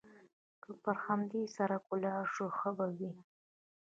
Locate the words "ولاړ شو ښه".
1.87-2.69